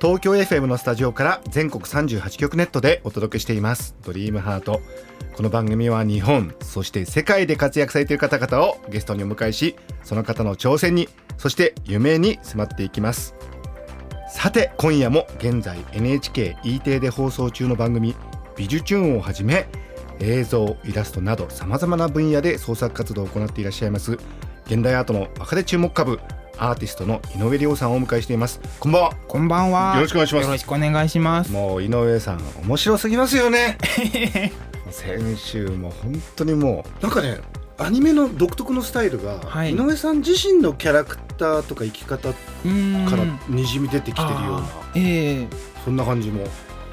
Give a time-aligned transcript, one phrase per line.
[0.00, 3.94] 東京 FM のスタジオから全国38局ネットでお届けしています。
[4.02, 4.80] ドリームハート。
[5.36, 13.34] この番組は日本そして世界で活躍されている方々をゲストにお迎えしその方の挑戦にそして夢に迫っていきます。
[14.32, 18.16] さて今夜も現在 NHKE テレで放送中の番組
[18.56, 19.68] 「ビジュチューン」をはじめ
[20.18, 24.16] 映像イラストなどさまざまな分野で創作活動を行っていらっしゃいます
[24.64, 26.20] 現代アートの若手注目株
[26.60, 28.60] アーティストの井上亮さんをお迎えしています。
[28.78, 29.12] こんばんは。
[29.26, 29.94] こんばんは。
[29.94, 30.44] よろしくお願いします。
[30.44, 31.50] よろしくお願いします。
[31.50, 33.78] もう井上さん面白すぎますよね。
[34.90, 37.02] 先週も本当にもう。
[37.02, 37.38] なんかね
[37.78, 39.72] アニメの独特のスタイルが、はい。
[39.72, 43.08] 井上さん自身のキャラクターとか生き方うーん。
[43.08, 44.66] からにじみ出てきてるような、
[44.96, 45.46] ええ。
[45.82, 46.44] そんな感じも、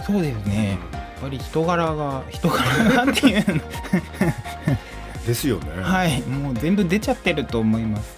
[0.06, 0.80] そうですね。
[0.94, 3.62] やっぱり人柄が人柄がっていうの。
[5.28, 8.18] ですよね、はい、もう全部出ちゃってると思います。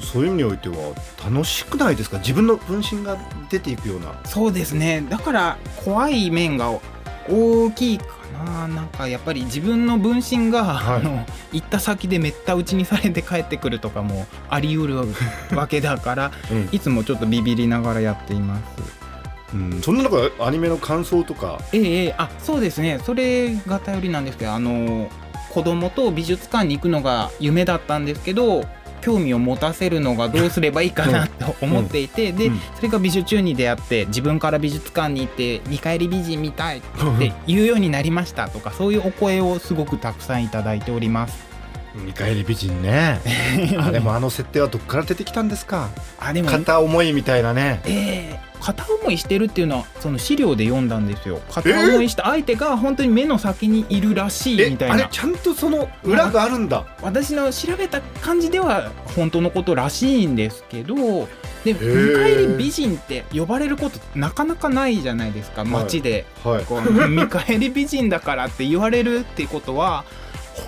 [0.00, 0.76] そういう意味においては
[1.24, 2.18] 楽しくないですか？
[2.18, 3.16] 自分の分身が
[3.48, 4.12] 出ていくような。
[4.24, 5.04] そうですね。
[5.08, 6.70] だから怖い面が
[7.28, 8.06] 大きいか
[8.44, 8.68] な。
[8.68, 11.00] なんかやっぱり自分の分身が、はい。
[11.00, 14.96] あの行った先でめった打ちにされて帰ってくるとかもあり得る
[15.56, 16.68] わけだから、 うん。
[16.72, 18.62] いつもちょっとビビりながらやっています。
[19.52, 21.58] うん、そんな中アニメの感想とか？
[21.72, 22.14] ええええ。
[22.18, 23.00] あそうですね。
[23.04, 25.10] それが頼りなんですけどあの
[25.50, 28.64] 子供と美術館に行くのが夢だったんですけど
[29.00, 36.80] 興味を持たせるのがどうすればいいかなと思っていて、で、うんそれが美術中に出会って自分から美術館に行って見返り美人見たいっ
[37.18, 41.49] て言うようになりましたとかそういうお声をすごくたくさんいただいております。
[41.94, 43.20] 見返り美人ね。
[43.78, 45.88] あでもあの設定はどっから出てきたんですか？
[46.18, 47.80] あでも片思いみたいなね。
[47.84, 51.40] ええ片思いしてるっていうのはその資料で読んだんですよ。
[51.50, 54.94] 片思いした相手が本当に目の先にいるらしいえみたいな。
[54.96, 56.84] あれちゃんとその裏があるんだ。
[57.00, 60.94] 私の調べた感じでは本当のことらしいんですけど
[61.64, 62.14] で見ー。
[62.22, 66.64] 返り美人って呼ばれることなかなかないじゃないですか街で、はい。
[66.66, 70.04] こう見返り美人だからって言われるってことは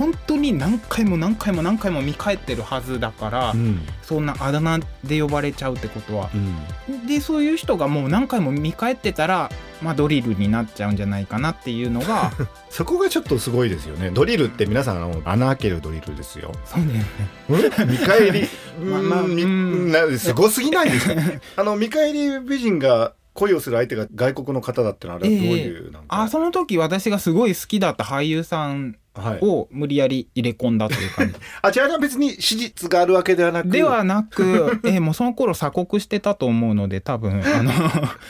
[0.02, 3.80] 本当に何回も何回も何回も見返ってるはずだから、うん。
[4.02, 6.28] そんなあだ名で呼ばれちゃうってことは。
[6.34, 7.06] うん。
[7.06, 9.48] でそういう人がもう何回も見返ってたら、
[9.80, 12.32] まあ、ドリルになっちゃうんじゃないかなっていうのが
[12.70, 14.10] そこがちょっとすごいですよね。
[14.10, 16.52] ドリルって皆さんあの穴開けるドリルですよ。
[16.64, 17.04] そうね。
[17.48, 18.48] 見返り？
[18.84, 21.20] まあまあすごすぎないですか？
[21.58, 31.34] あの見返り美人が恋をする相手が外国の方だってのはあれはどういうなんか、あその時私がすごい好きだった俳優さんはい、を無理やり入れ込んだという感じ。
[31.60, 33.68] あちらは別に史実があるわけではなく。
[33.68, 37.72] ではなく、 えーもうその頃鎖国してたと思うので多分あの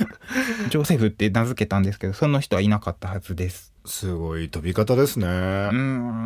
[0.71, 3.73] ジョセフって名付けたんですけどその人はいなかったはずです。
[3.85, 6.25] すごい飛び方ですね、うーん。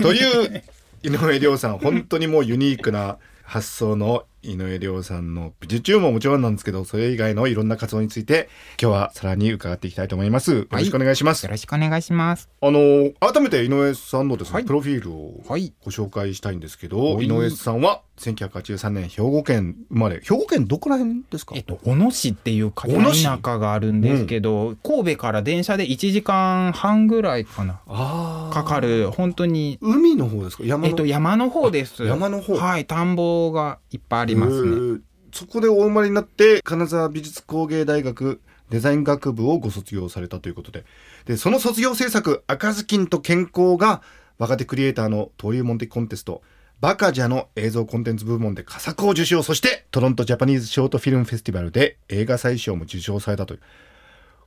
[0.00, 0.62] という
[1.02, 8.48] 井上涼さん本当にもうユニークな発想の井上涼さんの美術中ももちろんなんですけどそれ以外のいろんな活動について
[8.80, 10.52] 今日はさらに伺っていきたいと思います。
[10.54, 12.48] よろしくお願いします、よろしくお願いします。
[12.62, 14.64] あの改めて井上さんのですね、はい。
[14.64, 15.72] プロフィールをはい。
[15.84, 17.26] ご紹介したいんですけど、はい。
[17.26, 21.54] 井上さんは1983年兵庫県生まれ兵庫県どこら辺ですか？
[21.56, 30.64] えっと、小野市っていう片田舎があるんですけど、神戸から電車で1時間半ぐらいかなかかる本当に海の方ですか？
[30.64, 32.04] 山の、えっと山の方です。
[32.04, 32.56] 山の方。
[32.56, 35.00] はい田んぼがいっぱいありますね。
[35.32, 40.84] そこでお生まれになって金沢美術工芸大学デザイン学部をご卒業されたということで。
[41.26, 44.02] でその卒業制作「赤ずきんと健康」が
[44.38, 46.42] 若手クリエイターの登竜門的コンテスト。
[46.80, 49.42] バカジャの映像コンテンツ部門で佳作を受賞。
[49.42, 53.60] そしてトロントジャパニーズショートフィルムフェスティバルで映画祭賞も受賞されたという。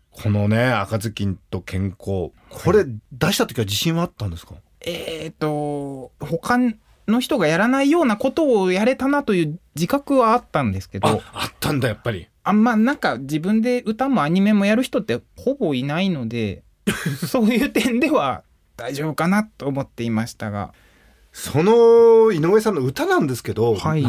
[0.09, 4.55] このね赤ずきんと健康これ出した時は自信はあったんですか？
[4.81, 6.57] えっ、と他
[7.07, 12.27] の人がやらないようなことをやれたなという自覚はあったんですけどああったんだやっぱり。
[12.45, 16.63] あんまなんか自分で歌もアニメもやる人ってほぼいないので
[17.25, 18.43] そういう点では
[18.75, 20.73] 大丈夫かなと思っていましたが。
[21.33, 24.05] その井上さんの歌なんですけど、はい。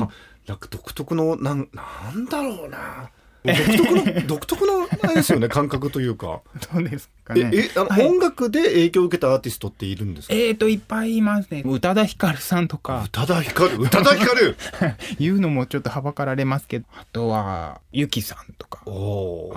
[0.46, 3.10] 独特のなんなんだろうな
[3.44, 6.40] 独特の 独特のあれですよね感覚というか。
[6.72, 7.50] どうですかえね。
[7.54, 8.06] えあの、はい。
[8.06, 10.34] 音楽で影響を受けたアーティストっているんですか？
[10.34, 11.62] えーといっぱいいますね。
[11.66, 13.02] 宇多田ヒカルさんとか。
[13.06, 13.76] 宇多田ヒカル？
[13.76, 14.56] 宇多田ヒカル？
[15.20, 16.86] 言うのもちょっとはばかられますけど。
[16.96, 18.80] あとは YUKIさんとか。
[18.86, 19.54] おお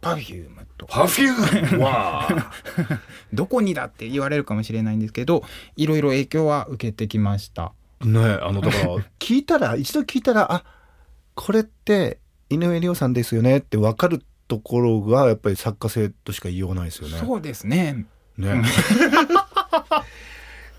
[0.00, 0.92] パフュームとか。
[1.00, 1.82] パフューム？
[1.84, 2.28] わ
[3.32, 5.42] どこにだって言われるかもしれないんですけど
[5.76, 7.72] いろいろ影響は受けてきました。
[8.04, 10.62] ねあのだから聞いたら一度聞いたらあ
[11.34, 12.18] これって
[12.50, 17.18] 井上涼さんですよねって分かるところがやっぱり作家性としか言いようがないですよね。
[17.18, 18.06] そうですね。
[18.36, 18.62] ね。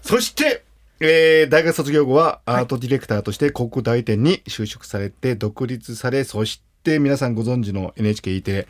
[0.01, 0.63] そして、
[0.99, 8.67] えー大学卒業後はアートディレクターとして広告代理店に就職されて独立されそして皆さんご存知の NHKE テレ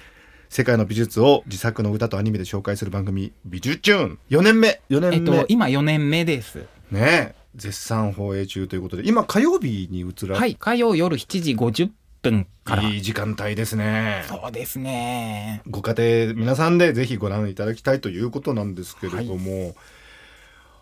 [0.49, 4.81] 世界の美術を自作の歌とアニメで紹介する番組「美術チューン」4年目。
[4.89, 6.65] 4年目、えっと今4年目です。
[6.91, 9.07] ね絶賛放映中ということで。
[9.07, 10.55] 今火曜日に移らはい。
[10.55, 11.89] 火曜夜7時50
[12.21, 12.83] 分から。
[12.83, 14.23] いい時間帯ですね。
[14.27, 15.61] そうですね。
[15.69, 15.93] ご家
[16.27, 19.75] 庭皆さんでぜひご覧いただきたいということなんですけれども、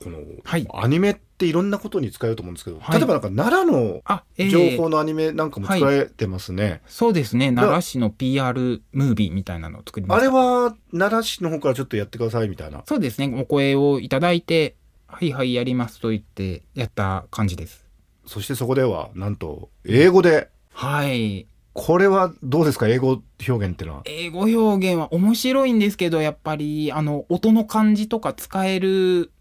[0.03, 0.67] この、はい。
[0.73, 2.97] アニメっていろんなことに使えると思うんですけど、はい。
[2.97, 7.51] 例えばなんか奈良のあ、えー情報のアニメなんかも作られてますね、そうですね。
[7.51, 10.31] 奈良市の PR ムービーみたいなのを作りまあした。
[10.31, 12.83] れは奈良市の方からちょっとやってくださいみたいな。
[12.85, 13.33] そうですね。
[13.41, 14.75] お声をいただいて
[15.07, 17.85] はいはいやりますと言ってやった感じです。
[18.27, 20.49] そしてそこではなんと英語で
[20.79, 21.47] はい。
[21.74, 22.88] これはどうですか？
[22.88, 24.03] 英語表現っていうのは。
[24.06, 29.31] 英語表現は面白いんですけどやっぱりあの音の感じとか使える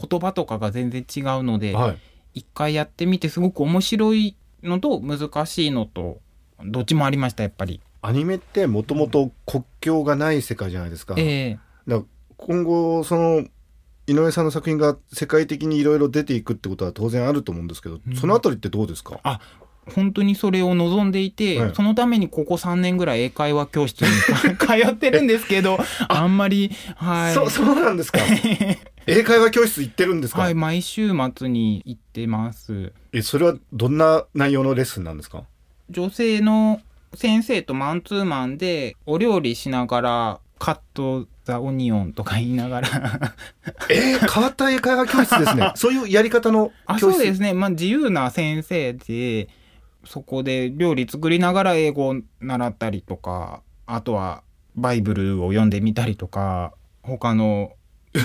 [0.00, 1.98] 言葉とかが全然違うのではい。
[2.34, 6.20] 一回やってみてすごく面白いのと難しいのと
[6.64, 7.80] どっちもありましたやっぱり。
[8.00, 11.58] アニメってもともと国境がない世界じゃないですか,、ええ。
[11.88, 12.04] だから
[12.36, 13.44] 今後その
[14.06, 18.14] 井上さんの作品が世界的にいろいろ出ていくってことは当然あると思うんですけど、うん。
[18.14, 19.18] そのあたりってどうですか？
[19.24, 19.40] あ
[19.94, 21.74] 本当にそれを望んでいて、はい。
[21.74, 24.08] そのためにここ3年ぐらい英会話教室に
[24.58, 27.34] 通ってるんですけどあんまりはい。
[27.34, 28.20] そそうなんですか？
[29.06, 32.92] 英会話教室行ってるんですか、はい毎週末に行ってます。
[33.12, 35.44] えそれはどんな内容のレッスンなんですか？
[35.90, 36.80] 女性の
[37.14, 42.88] 先生とマンツーマンでお料理しながらカット・ザ・オニオンとか言いながら。
[43.88, 45.72] えー、変わった英会話教室ですね。
[45.76, 47.16] そういうやり方のあ教室？
[47.16, 47.54] そうですね。
[47.54, 49.48] まあ自由な先生で
[50.08, 54.42] そこで料理作りながら英語を習ったりとかあとは
[54.74, 56.72] バイブルを読んでみたりとか
[57.02, 57.72] 他の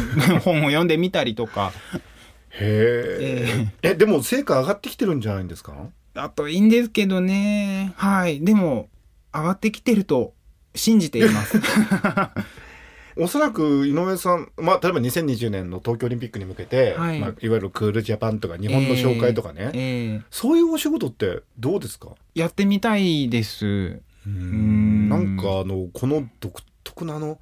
[0.43, 1.73] 本を読んでみたりとか、
[2.51, 5.73] へええでも成果上がってきてるんじゃないんですか？
[6.15, 7.93] あといいんですけどね。
[7.97, 8.39] はい。
[8.43, 8.89] でも
[9.33, 10.33] 上がってきてると
[10.75, 11.59] 信じています
[13.17, 17.17] おそらく井上さん、まあ、例えば2020年の東京オリンピックに向けて、はい。
[17.17, 22.09] いまあ、いわゆるクールジャパンとか日本の紹介とかね、ええそういうお仕事ってどうですか？
[22.35, 24.01] やってみたいです。
[24.29, 25.09] ん。
[25.09, 27.39] なんかあのこの独特なあの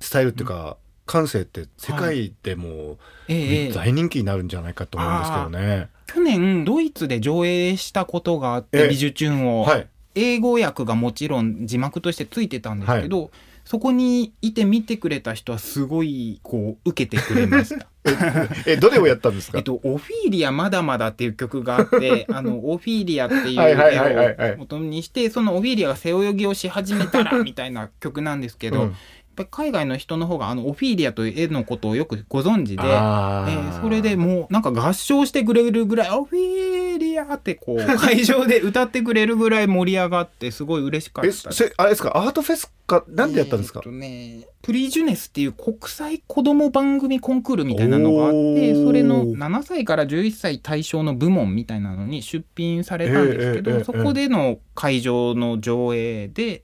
[0.00, 0.76] スタイルっていうか、
[1.06, 5.88] 感性って世界でもええええ大人気になるんじゃないかと思うんですけどね。
[6.06, 8.82] 去年ドイツで上映したことがあっええ。
[8.84, 13.30] て美術チューンを、はい、英語訳がもちろん字幕としてついてたんですけど、
[13.64, 17.86] そこにいて見てくれた人はすごいこう受けてくれました。
[18.66, 19.56] えどれをやったんですか？
[19.58, 28.94] えっと、オフィーリアまだまだっていう曲があって、 あの、オフィーリアっていう絵を元にして、そのオフィーリアが背泳ぎをし始めたら、みたいな曲なんですけど、うん
[29.34, 33.80] ぱり海外の人の方があのオフィーリアという絵のことをよくご存知で、えー。
[33.82, 42.12] それでもうなんか合唱してくれるぐらいオフィーリアってこう会場で歌ってくれるぐらい盛り上がってすごい嬉しかったあれですか？
[42.16, 43.04] アートフェスか？
[43.08, 56.62] なんでやったんですか、えーっとね、プリジュネスっていう国際子供番組コンクールみたいなのがあってそれの7歳から11歳対象の部門みたいなのに出品されたんですけど、えーえーえーそこでの会場の上映で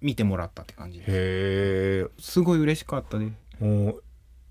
[0.00, 1.10] 見てもらったって感じです。
[1.10, 3.26] へえすごい嬉しかったで
[3.58, 4.02] すもう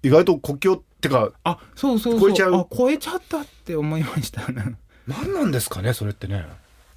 [0.04, 2.30] 意外と国境ってかあそうそうそう。
[2.30, 2.56] 超えちゃう？
[2.56, 4.42] あ超えちゃったって思いました。
[5.08, 6.46] 何なんですかねそれってね。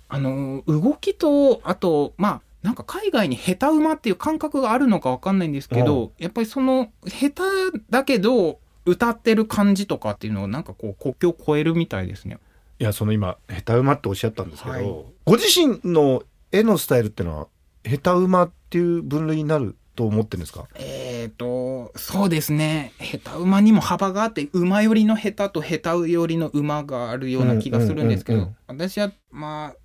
[0.09, 7.43] あの動きとあとまあなんか海外に下手馬っていう感覚があるのかわかんないんですけどやっぱりその下手
[7.91, 12.39] だけど歌ってる感じとかっていうのをなんかこう国境を越えるみたいですね。
[12.79, 14.85] いやその今下手馬っておっしゃったんですけど、はい。
[15.25, 17.47] ご自身の絵のスタイルってのは
[17.85, 20.67] 下手馬っていう分類になると思ってるんですか？
[20.77, 22.93] えーとそうですね。
[22.99, 28.81] 下手馬にも幅があって馬寄りの下手と下手寄りの馬があるような気がするんですけど、うんうんうん。
[28.89, 29.77] 私はまあ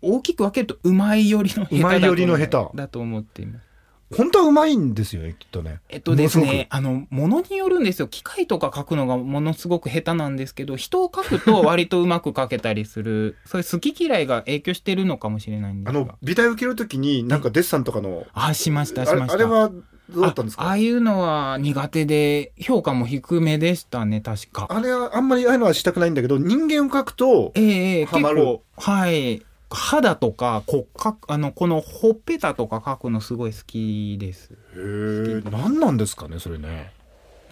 [0.00, 2.76] 大きく分けると馬寄りの下手だと馬寄りの下手。
[2.76, 3.67] だと思っています。
[4.16, 8.08] 本当はうまいんですよねきっとねえっとですね、あの、ものによるんですよ。
[8.08, 16.00] 機械とか書くのがものすごく下手なんですけど、人を書くと割とうまく書けたりする、 そういう好き嫌いが影響してるのかもしれないんですが。
[16.00, 19.34] あの美大受けるときになんかデッサンとかのあ、しました、しました。
[19.34, 19.70] あれは
[20.08, 20.62] どうだったんですか？
[20.64, 24.66] あああいうのは苦手で、評価も低めでしたね、確か。
[24.70, 27.64] あれはあんまりああいうのはしたくないんだけど人間を描くとええ
[27.98, 29.42] ええハマる結構、はい。
[29.70, 34.52] 肌とか骨格、あの、このほっぺたとか描くのすごい好きです。
[34.52, 36.92] へえ何なんですかねそれね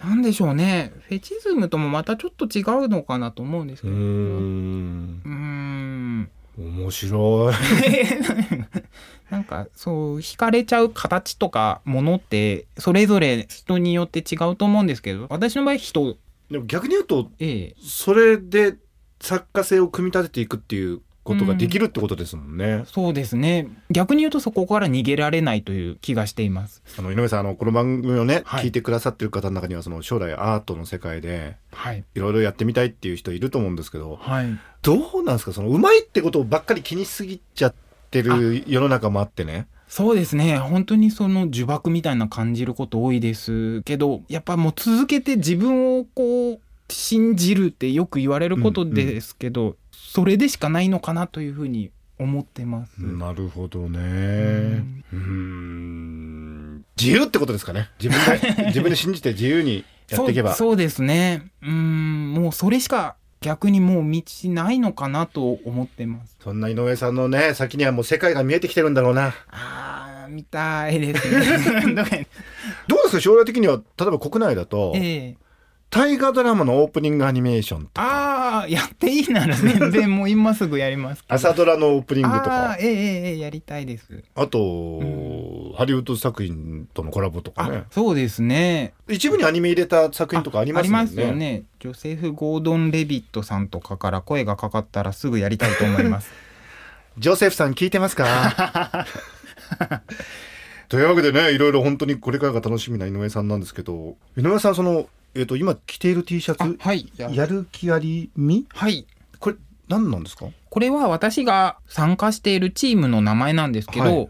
[0.03, 0.93] なんでしょうね。
[1.07, 3.93] フェチズムともまたちょっと違うのかなと思うんですけど。
[3.93, 6.29] うんーん。
[6.57, 7.53] 面白い
[9.29, 16.17] なんかそう惹かれちゃう形とかものってそれぞれ人によって違うと思うんですけど私の場合人
[16.49, 18.75] でも逆に言うとええそれで
[19.19, 23.67] 作家性を組み立てていくっていうことができるってことですもんね、そうですね。
[23.91, 26.81] 逆に言うとそこから逃げられないという気がしています。
[26.97, 28.65] あの井上さんあのこの番組をね、はい。
[28.65, 32.03] 聞いてくださってる方の中にはその将来アートの世界ではい。
[32.15, 34.59] いろいろやってみたいっていう人いると思うんですけどはい。
[34.81, 35.53] どうなんですか？
[35.53, 37.75] そのうまいってことばっかり気にしすぎちゃっ
[38.09, 39.67] てる世の中もあってね。
[39.89, 40.57] そうですね。
[40.57, 49.75] 本当にその呪縛みたいな感じること多いですけどやっぱもう続けて自分をこう信じるってよく言われることですけど、
[50.07, 53.99] それでしかないのかなというふうに思ってます、なるほどね。
[53.99, 55.03] ん。
[55.13, 56.85] うーん。
[56.99, 57.89] 自由ってことですかね。
[58.01, 60.55] 自分で 自分で信じて自由にやっていけば。
[60.55, 61.51] そうですね。
[61.61, 62.33] うん。
[62.33, 66.37] もうそれしか逆にもう道ないのかなと思ってます。
[66.41, 69.35] そんな井上さんのね先にはもう世界が見えてきてるんだろうな。
[69.51, 71.29] あー見たいです
[71.93, 71.93] ね。
[72.87, 73.21] どうですか？
[73.21, 75.46] 将来的には例えば国内だと、ええ
[75.89, 78.01] 大河ドラマのオープニングアニメーションとか。
[78.01, 81.35] ああやっていいなら全然もう今すぐやりますけど。
[81.35, 84.23] 朝ドラのオープニングとあかーええええええやりたいです。
[84.35, 84.99] あと、
[85.77, 87.77] ハリウッド作品とのコラボとかね。
[87.77, 88.93] あそうですね。
[89.07, 90.99] 一部にアニメ入れた作品とかありますもんね。
[90.99, 91.63] ありますよね。
[91.79, 96.29] ジョセフ・ゴードン・レビットさんとかから声がかかったらすぐやりたいと思います。
[97.17, 99.05] ジョセフさん聞いてますか？
[100.89, 108.65] というわけでねいろいろ本当にこれからが楽しみな井上さんなんですけど井上さんその、えー、と今着ている T シャツあはい「やる気ありみ？
[108.69, 109.05] はい」
[109.39, 109.55] これ
[109.87, 110.47] 何なんですか？
[110.69, 114.29] これは私が参加しているチームの名前なんですけど、はい。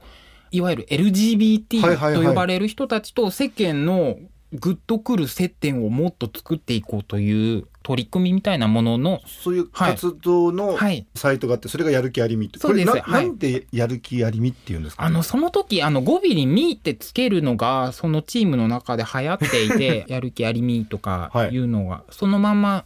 [0.51, 4.17] い、わゆる LGBT と呼ばれる人たちと世間の
[4.53, 11.05] グッとくる接点をもっと作っていこうという取り組みみたいなものの、そういう活動のはい。
[11.15, 12.85] サイトがあってそれがやる気ありみってそうです。
[12.85, 13.25] な,、はい。
[13.27, 22.85] なんでやる気ありみっていうんですか、あの、その時、あの、語尾にミーってつけるのが、そのチームの中で流行っていて、 やる気ありみとかいうのが、そのまま、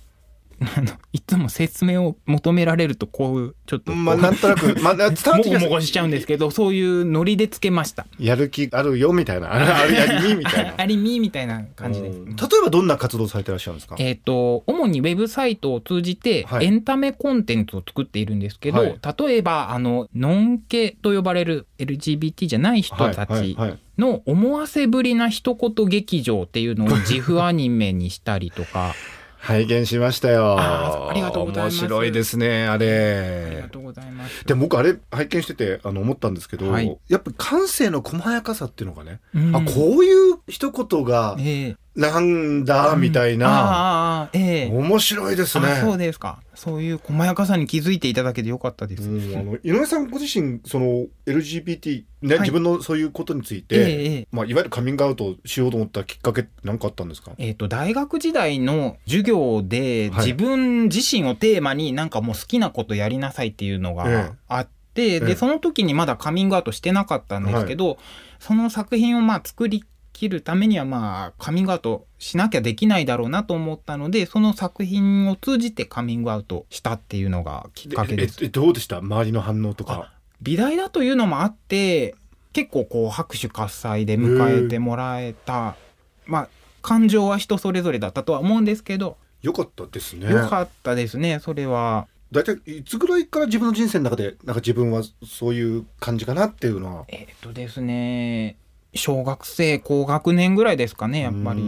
[0.62, 5.66] あの、いつも説明を求められると、こうちょっとまあなんとなく、まあ、 伝わってもきます。
[5.66, 8.06] ごもごしちゃうんですけど、そういうノリでつけました。
[8.20, 9.54] やる気あるよみたいな。
[9.54, 10.74] あるやりみみたいな。
[10.78, 12.20] ありみみたいな感じです。
[12.20, 12.36] うん。
[12.36, 13.96] 例えばどんな活動されてらっしゃるんですか？
[13.98, 16.66] えっ、と、主にウェブサイトを通じてはい。
[16.66, 19.00] エンタメコンテンツを作っているんですけど、はい。
[19.18, 28.96] 例えば、あの、ノンケと呼ばれる LGBT じゃない人たちはいの思わせぶりな一言劇場っていうのを自負アニメにしたりとか、
[29.42, 30.56] 拝見しましたよ。
[30.60, 31.80] ありがとうございます。
[31.80, 34.46] 面白いですねあありれがとうございます。
[34.46, 36.96] でも僕あれ拝見しててあの思ったんですけど、はい。
[37.10, 39.56] やっぱ感性の細やかさっていうのがね、うん。
[39.56, 44.72] あこういう一言がええなんだみたいな、ああああええ。
[44.72, 45.68] 面白いですね。
[45.68, 46.40] あそうですか。
[46.56, 49.04] そういう細やかさに気づいていただけてよかったです。
[49.10, 52.40] うんあの井上さんご自身その LGBT、ねはい。
[52.42, 54.28] 自分のそういうことについて、ええええ。
[54.32, 57.32] まあ、いわゆるカミングアウトしようと思ったきっかけ何かあったんですか？
[57.38, 60.26] えっ、と、大学時代の授業で、はい。
[60.28, 63.96] 自分自身をテーマになんかもう好きなことやりなさいっていうのええ。
[63.96, 65.20] があって、ええ。
[65.20, 67.98] で、その時にまだカミングアウトしてなかったんですけど、
[68.40, 69.84] その作品をまあ作り
[70.22, 78.38] 切るためにはまあカミングアウトしなきゃできないだろうなと思ったので、その作品を通じてカミングアウトしたっていうのがきっかけです。
[78.44, 79.00] ええどうでした？
[79.00, 80.14] 周りの反応とか。
[80.40, 82.14] 美大だというのもあって
[82.54, 85.76] 結構こう拍手喝采で迎えてもらえた
[86.28, 86.50] まあ
[86.84, 90.30] 感情は人それぞれだったとは思うんですけど、よかったですね。
[90.32, 92.08] よかったですねそれは。
[92.32, 97.06] 大体いつぐらいから自分の人生の中でなんか自分はそういう感じかなっていうのは。
[97.08, 98.56] えっ、とですね
[98.94, 101.62] 小学生高学年ぐらいですかねやっぱり。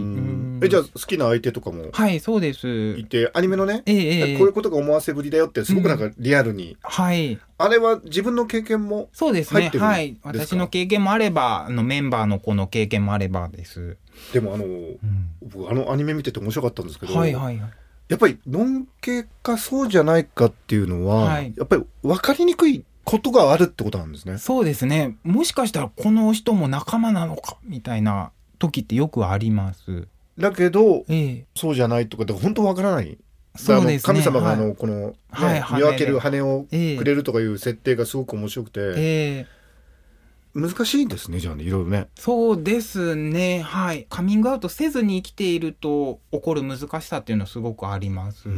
[0.62, 2.96] えじゃあ好きな相手とかもはいそうです。
[2.98, 3.96] いてアニメのね、ええ
[4.30, 4.38] ええ。
[4.38, 7.38] こういうことが思わせぶりだよってすごくなんかリアルに、はい。
[7.58, 10.28] あれは自分の経験もそうです入ってるんねはいですか？
[10.46, 13.96] 私の経験もあればあのメンバーの子の経験もあればです、
[14.32, 14.98] でもあのうん。
[15.42, 17.70] 僕あのアニメ見てて面白かったんですけど、はいはいはい。
[18.08, 21.54] やっぱりノン系かそうじゃないかっていうのは、はい。
[21.56, 24.38] やっぱり分かりにくいことがあるってことなんですね。
[24.38, 25.16] そうですね。
[25.22, 30.08] もしかしたらこの人も仲間なのかみたいな時ってよくあります。
[30.38, 31.46] だけどええ。
[31.54, 33.18] そうじゃないとかで本当わからない。
[33.56, 34.14] そうですね。
[34.14, 39.46] 神様があの、はいこの、ねはい見分ける羽をええくれるとかいう設定がすごく面白くて、ええ。
[40.54, 42.08] 難しいんですねじゃあねいろいろね。
[42.16, 43.60] そうですね。
[43.60, 44.06] はい。
[44.08, 48.48] カミングアウトせずに生きていると起こる難しさっていうのはすごくあります。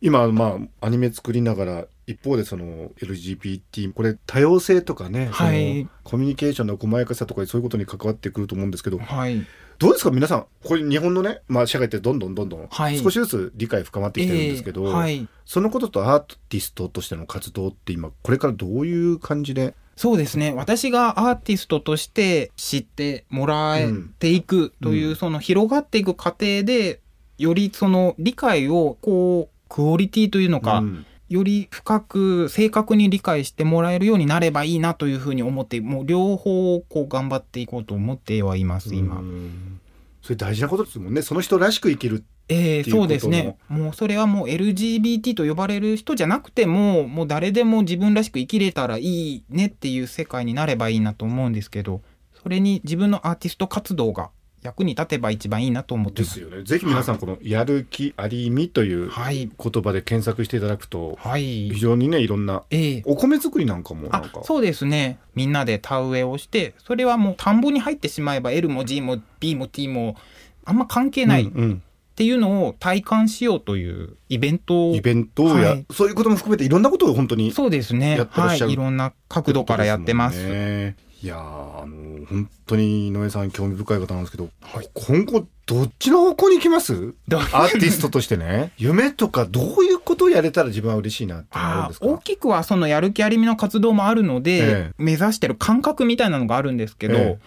[0.00, 5.88] 今まあアニメ作りながら一方でその LGBT これ多様性とかね、はい。
[6.02, 9.46] コミュニケーションの細やかさとかそういうことに関わってくると思うんですけどはい。
[9.78, 12.98] どうですか皆さんこれ日本のね、まあ、社会ってどんどんどんどんはい。
[12.98, 15.28] 少しずつ理解深まってきてるんですけど、ええはい。
[15.44, 19.74] そのこととアーティストとしての活動って今これからどういう感じで？
[19.96, 20.52] そうですね。
[20.52, 25.16] 私がアーティストとして知ってもらえていくという、うん。
[25.16, 27.00] その広がっていく過程で
[27.38, 39.18] よりその理解をこうクオリティというのか、うんより深く正確に理解してもらえるようになればいいなというふうに思ってもう両方こう頑張っていこうと思ってはいます今。
[39.18, 39.80] うん
[40.22, 43.56] それ大事なことですもんねその人らしく生きるええっていうことのそうですね。
[43.68, 52.02] もうそれはもう LGBT と呼ばれる人じゃなくても、もう誰でも自分らしく生きれたらいいねっていう世界になればいいなと思うんですけど、
[52.42, 54.30] それに自分のアーティスト活動が
[54.64, 56.40] 役に立てば一番いいなと思ってます。
[56.40, 56.64] ですよね。
[56.64, 59.50] ぜひ皆さんこの「やる気ありみ」というはい。
[59.62, 61.68] 言葉で検索していただくとはい。
[61.70, 61.78] 非。
[61.78, 63.02] 常にねいろんなええ。
[63.04, 65.18] お米作りなんかもなんかあそうですね。
[65.34, 70.16] みんなで田植えをしてそれはもう田んぼに入ってしまえば L も G も B も T も
[70.64, 71.82] あんま関係ないっうんうん。
[72.16, 75.86] ていうのを体感しようというイベントをイベントや、はい。
[75.92, 78.16] そういうことも含めていろんなことを本当にそうですね。
[78.16, 78.72] やってらっしゃるはい。
[78.72, 80.38] いろんな角度からやってます。
[80.40, 80.94] と
[81.24, 84.50] いやーあの本当に井上さん興味深い方なんですけど、
[84.92, 87.14] 今後どっちの方向に行きます？
[87.26, 88.72] どアーティストとしてね。
[88.76, 92.06] 夢とかどういうことをやれたら自分は嬉しいなっていうんあですか？
[92.06, 94.92] 大きくはそのやる気ありみの活動もあるので、ええ。
[94.98, 97.38] 目指してる感覚みたいなのがあるんですけど、え。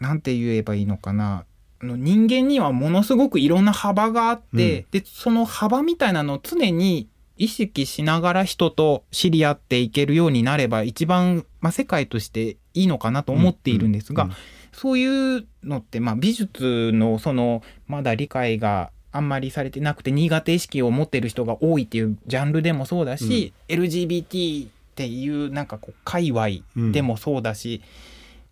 [0.00, 1.44] なんて言えばいいのかな。
[1.82, 4.86] あの人間にはものすごくいろんな幅があって、うん。
[4.92, 14.36] でその幅みたいなのを常に意識しながら人と知り合っていけるようになれば一番、まあ、世界としていいのかなと思っているんですが、うんうん。
[14.72, 26.48] そういうのって、まあ、美術のそのまだ理解があんまりされてなくて苦手意識を持ってる人が多いっていうジャンルでもそうだし、LGBT っていうなんかこう界隈
[26.92, 27.80] でもそうだし、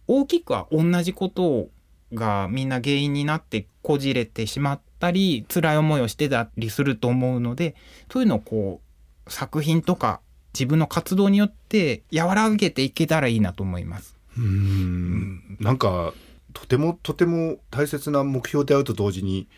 [0.06, 1.68] 大きくは同じこと
[2.14, 7.74] がみんな原因になってこじれてしまったり辛い思いをしてたりすると思うので
[8.12, 8.80] そういうのをこ
[9.26, 10.20] う作品とか
[10.54, 14.16] 自分の活動によって和らげていけたらいいなと思います。
[14.38, 16.14] うーんなんか
[16.52, 19.48] とてもとても大切な目標であると同時に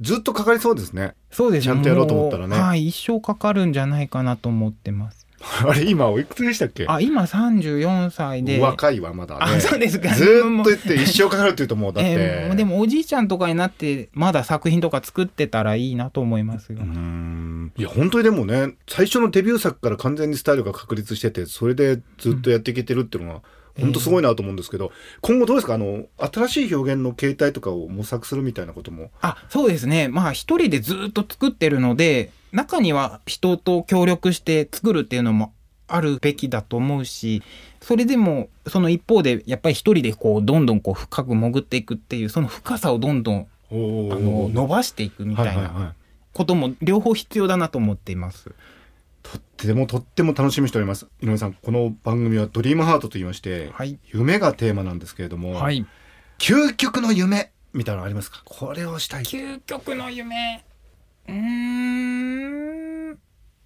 [0.00, 5.25] ずっとかかりそうですねそうですちゃんとやろうと思ったらねはい、一生かかるんじゃないかなと思ってます。
[5.68, 6.86] あれ今おいくつでしたっけ？
[6.88, 8.58] あ、今34歳で。
[8.58, 10.08] 若いわまだねあ、そうですか。
[10.14, 16.78] ずーっと言って一生かかるって言うともうだって、 えーでもおじいちゃんとかになってまだ作品とか作ってたらいいなと思いますよ。
[16.80, 23.42] うーんいや本当にでもね最初のデビュー作から完全にスタイルが確立しててそれでずっとやっていけてるっていうのは、
[23.78, 25.74] 本当すごいなと思うんですけど、今後どうですか？
[25.74, 29.10] あの新しい表現の形態とかを模索するみたいなことも。
[29.20, 30.08] あそうですね。
[30.08, 35.52] まあ一人でずっと作ってるので中には人と協力して作るっていうのも
[35.88, 37.42] あるべきだと思うし
[37.80, 45.92] それでもその一方でやっぱり一人でこうどんどんこう深く潜っていくっていうその深さをどんどんあの伸ばしていくみたいはいはいはない。
[46.32, 48.50] ことも両方必要だなと思っています。
[49.32, 51.08] とってもとっても楽しみにしております。
[51.20, 55.84] 井上さんこの番組は「ドリームハートと言いまして、はい、夢がテーマなんですけれども、はい、
[56.38, 58.42] 究極の夢みたいなのありますか？
[58.44, 59.24] これをしたい。
[59.24, 60.64] 究極の夢。
[61.28, 63.18] うーん。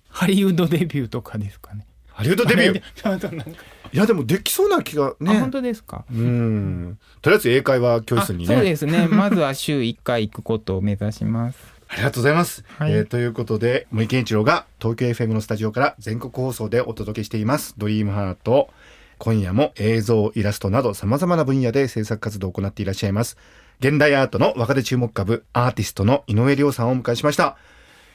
[0.09, 1.87] ハリウッドデビューとかですかね。
[2.09, 3.55] ハリウッドデビュー？
[3.93, 6.05] いやでもできそうな気があね本当ですか？
[6.11, 6.99] うん。
[7.21, 8.55] とりあえず英会話教室にね。
[8.55, 9.09] あそうですね。
[9.09, 11.59] まずは週1回行くことを目指します。
[11.93, 12.65] ありがとうございます。
[12.79, 17.75] はいえーということで、森健一郎が東京 FM のスタジオから全国放送でお届けしています。
[17.79, 18.71] ドリームハート。
[19.19, 23.37] 今夜も映像、イラストなど様々な分野で制作活動を行っていらっしゃいます。
[23.81, 27.57] 現代アートの若手注目株、アーティストの井上亮さんをお迎えしました。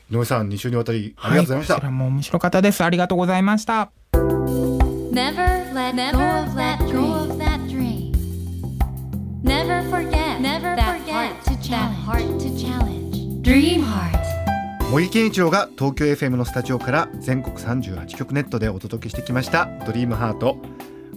[0.10, 1.74] 井上さん、2週にわたりありがとうございました。
[1.74, 2.84] はい、こちらも面白かったです。
[2.84, 3.92] ありがとうございました。
[4.14, 7.15] Never let go of
[14.90, 20.58] 森健一郎が東京 FM のスタジオから全国38局ネットでお届けしてきました「ドリームハート。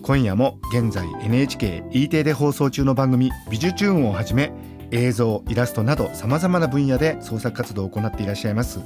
[0.03, 4.53] 今夜も現在 NHKE テで放送中の番組「ビジュチューン」をはじめ
[4.91, 8.81] 映像イラストなどさまざまな分野で創作活動を行っていらっしゃいます。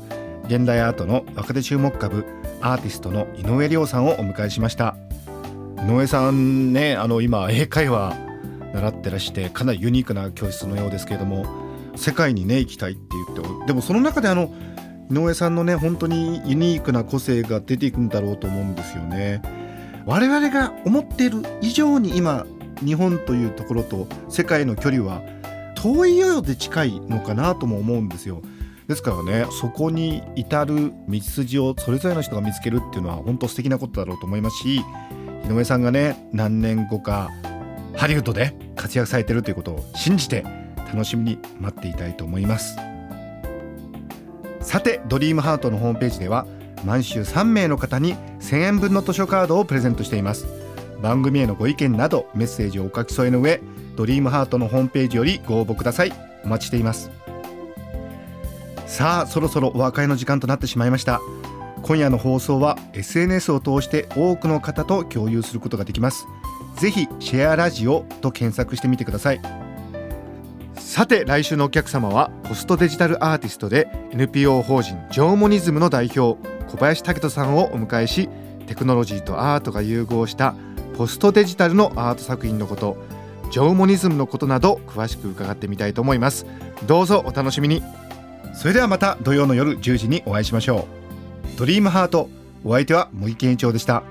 [0.47, 2.25] 現代アートの若手注目株
[2.61, 4.95] アーティストの井上亮さんをお迎えしました。
[5.85, 8.17] 井上さんねあの今英会話
[8.73, 11.62] 習ってらしてかなりユニークな教室のようですけれども
[11.97, 13.01] 世界にね行きたいって
[13.35, 14.53] 言ってでもその中であの
[15.11, 19.43] 井上さんのね本当にユニークな個性が出ていくんだろうと思うんですよね。
[20.07, 22.45] 我々が思っている以上に今
[22.85, 25.23] 日本というところと世界の距離は
[25.77, 28.43] 遠いようで近いのかなとも思うんですよ。
[28.89, 34.85] ですからねそこに至る道筋をそれぞれの人が見つけるっていうのは本当素敵なことだろうと思いますし井
[35.49, 37.31] 上さんがね何年後か
[37.97, 40.45] ハリウッドで活躍されてるということを信じて
[40.93, 42.77] 楽しみに待っていたいと思います。
[44.61, 46.47] さてドリームハートのホームページでは
[46.85, 50.47] 毎週3名の方に1000円分の図書カードをプレゼントしています。
[51.01, 53.61] 番組へのご意見などメッセージをお書き添えの上
[53.97, 56.13] ドリームハートのホームページよりご応募ください。
[56.45, 57.11] お待ちしています。
[58.87, 61.21] さあそろそろお別れの時間となってしまいました。
[61.83, 66.27] 今夜の放送は SNS を通して多くの方と共有することができます。
[66.77, 69.62] ぜひシェアラジオと検索してみてください。
[70.93, 76.39] さて来週のお客様はポストデジタルアーティストで NPO 法人ジョーモニズムの代表
[76.71, 78.29] 小林武人さんをお迎えし
[78.67, 80.55] テクノロジーとアートが融合した
[80.99, 82.99] ポストデジタルのアート作品のこと
[83.51, 86.45] ジョーモニズムのことなど詳しく伺ってみたいと思います。
[86.87, 87.83] どうぞお楽しみに。
[88.55, 90.87] それではまた土曜の夜10時にお会いしましょ
[91.57, 91.59] う。
[91.59, 92.29] ドリームハート
[92.65, 94.03] お相手は茂木健一郎でした。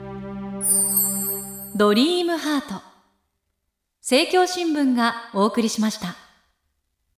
[1.75, 2.81] ドリームハート。
[4.01, 6.30] 政教新聞がお送りしました。